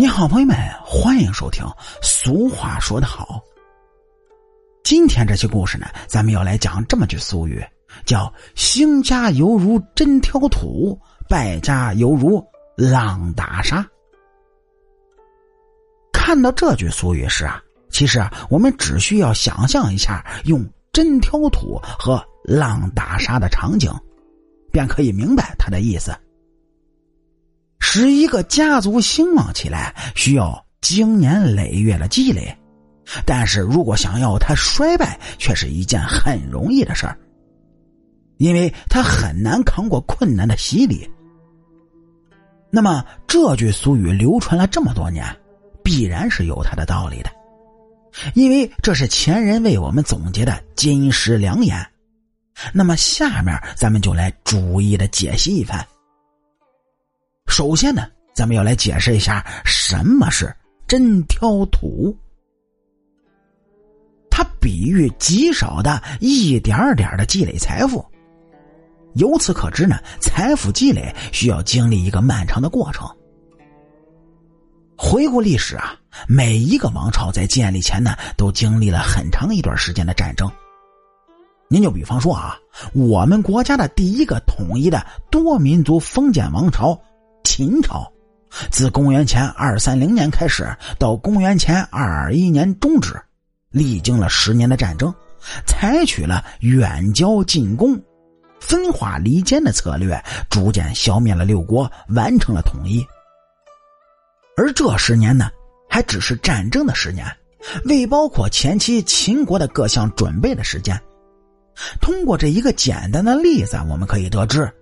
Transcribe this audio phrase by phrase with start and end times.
[0.00, 1.62] 你好，朋友们，欢迎收听。
[2.00, 3.38] 俗话说得好，
[4.82, 7.62] 今天这期故事呢，咱们要来讲这么句俗语，
[8.06, 12.42] 叫“兴家犹如针挑土，败家犹如
[12.78, 13.86] 浪打沙”。
[16.14, 23.92] 看到这句俗语时啊，其实啊，我们只需要想象一下用针挑土和浪打沙的场景，
[24.72, 26.10] 便可以明白它的意思。
[27.92, 32.56] 使一个家族兴旺起来，需要经年累月的积累；
[33.26, 37.18] 但是如果想要它衰败，却是一件很容易的事儿，
[38.36, 41.10] 因为它很难扛过困难的洗礼。
[42.70, 45.26] 那么这句俗语流传了这么多年，
[45.82, 47.30] 必然是有它的道理的，
[48.34, 51.84] 因为这是前人为我们总结的金石良言。
[52.72, 55.84] 那么下面咱们就来逐一的解析一番。
[57.50, 60.54] 首先呢，咱们要来解释一下什么是
[60.86, 62.16] 针挑土。
[64.30, 68.02] 它比喻极少的一点点的积累财富。
[69.14, 73.04] 由此可知呢，财富积累需要经历一个漫长的过程。
[74.96, 75.98] 回顾历史啊，
[76.28, 80.48] 每一个王朝在建立前呢，都经历了很长一段时间的战争。
[81.68, 82.56] 您就比方说啊，
[82.94, 86.98] 我们国家的第一个统一的多民族封建王朝。
[87.52, 88.08] 秦朝
[88.70, 93.20] 自公元前二三零年开始，到公元前二二一年终止，
[93.70, 95.12] 历经了十年的战争，
[95.66, 98.00] 采取了远交近攻、
[98.60, 103.04] 分化离间的策略，逐渐消灭了六国，完成了统一。
[104.56, 105.50] 而这十年呢，
[105.88, 107.26] 还只是战争的十年，
[107.84, 110.96] 未包括前期秦国的各项准备的时间。
[112.00, 114.72] 通过这一个简单的例子，我们可以得知。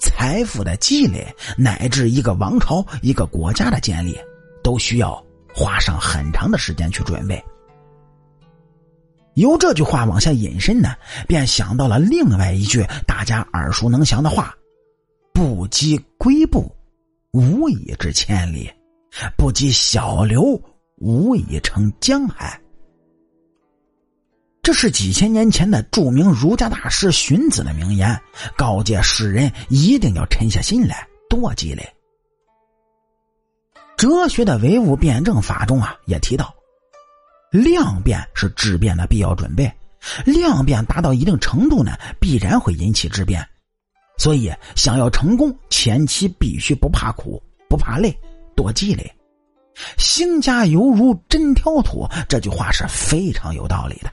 [0.00, 4.18] 财富的积累，乃至一个王朝、一个国家的建立，
[4.62, 5.22] 都需要
[5.54, 7.42] 花上很长的时间去准备。
[9.34, 10.94] 由这句话往下引申呢，
[11.28, 14.54] 便想到了另外一句大家耳熟能详的话
[15.32, 16.70] ：“不积跬步，
[17.30, 18.68] 无以至千里；
[19.38, 20.60] 不积小流，
[20.96, 22.59] 无以成江海。”
[24.62, 28.20] 这是几千年前的著名儒家大师荀子的名言，
[28.56, 31.88] 告诫世人一定要沉下心来，多积累。
[33.96, 36.54] 哲学的唯物辩证法中啊，也提到，
[37.50, 39.70] 量变是质变的必要准备，
[40.24, 43.46] 量变达到一定程度呢，必然会引起质变。
[44.18, 48.14] 所以，想要成功，前期必须不怕苦，不怕累，
[48.54, 49.10] 多积累。
[49.96, 54.12] 兴家犹如针挑土，这句话是非常有道理的。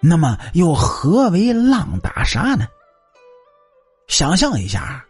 [0.00, 2.66] 那么又何为浪打沙呢？
[4.06, 5.04] 想象一下，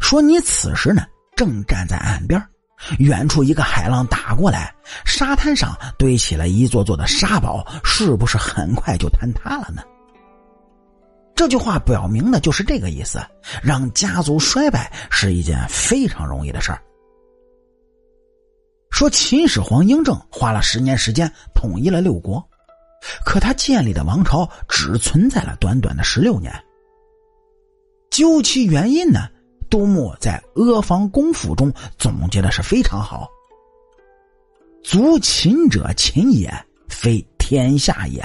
[0.00, 1.04] 说你此时呢
[1.34, 2.40] 正站在岸边，
[2.98, 9.82] 远处一个海浪打过来，沙滩上堆起了一座座的沙堡，是不是很快就坍塌了呢？
[11.34, 13.20] 这句话表明的就是这个意思：
[13.62, 16.80] 让家族衰败是一件非常容易的事儿。
[18.90, 22.42] 说秦始皇嬴政花了十年时间统一了六国。
[23.24, 26.52] 可他建立的王朝只存在了短短的十六年。
[28.10, 29.28] 究其原因呢？
[29.68, 30.40] 杜牧在
[30.72, 33.28] 《阿房宫赋》中总结的是非常好
[34.84, 36.48] ：“足秦者秦也，
[36.88, 38.24] 非天下也。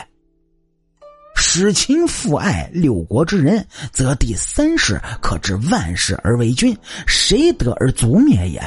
[1.36, 6.78] 使秦父爱六国之人，则第三世可知万世而为君，
[7.08, 8.62] 谁得而足灭也？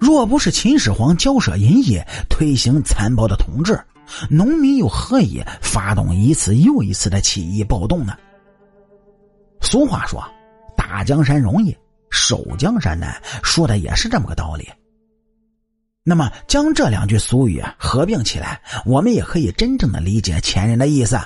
[0.00, 3.78] 若不是秦始皇骄奢淫逸，推行残暴的统治。”
[4.28, 8.16] 农民又何以发动一次又一次的起义暴动呢？
[9.60, 10.22] 俗话说
[10.76, 11.76] ：“打江山容易，
[12.10, 14.68] 守江山难。”说的也是这么个道理。
[16.02, 21.20] 那么，将这两句俗语合并起来，我们也可以真正的理解前人的意思。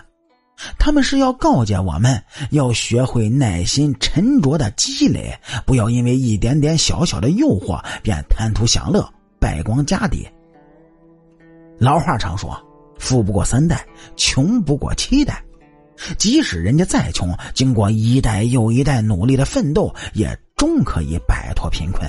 [0.78, 5.32] 他们是要告诫我们要学会耐心沉着的积累，
[5.64, 9.08] 不要因为一点点小小的诱惑便贪图享乐，
[9.38, 10.28] 败光家底。
[11.78, 12.60] 老话常说。
[12.98, 13.86] 富不过三代，
[14.16, 15.42] 穷不过七代。
[16.18, 22.08] 即使人家再穷，经过一代又一代努力的奋斗，也终可以摆脱贫困。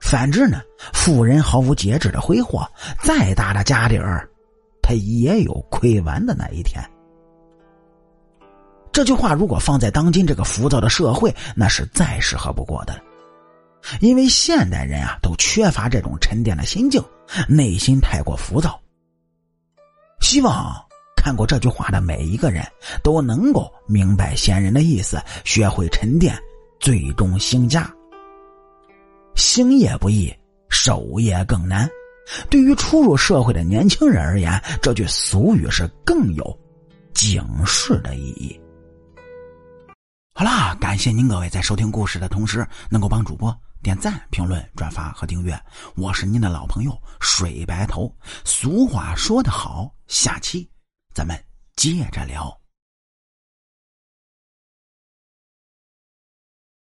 [0.00, 0.60] 反之呢，
[0.92, 2.66] 富人毫无节制的挥霍，
[3.02, 4.28] 再大的家底儿，
[4.82, 6.82] 他也有亏完的那一天。
[8.92, 13.00] 这句话如果放在当今这个浮躁的社会，那是再适合不过的了。
[14.00, 17.02] 因为现代人啊，都缺乏这种沉淀的心境，
[17.48, 18.78] 内心太过浮躁。
[20.30, 20.72] 希望
[21.16, 22.64] 看过这句话的每一个人
[23.02, 26.40] 都能够明白先人的意思，学会沉淀，
[26.78, 27.92] 最终兴家。
[29.34, 30.32] 兴也不易，
[30.68, 31.90] 守也更难。
[32.48, 36.58] 对于初入社会的年轻人而言，这句俗语是更有
[37.12, 38.56] 警示的意义。
[40.32, 45.58] 好啦，感谢您各位在收听故事的同时，能够帮主播点赞、评论、转发和订阅。
[45.96, 48.14] 我是您的老朋友水白头。
[48.44, 50.70] 俗话说得好，下期
[51.14, 51.36] 咱们
[51.76, 52.54] 接着聊。